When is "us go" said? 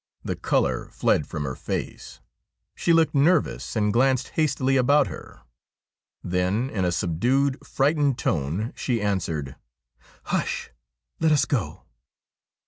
11.31-11.85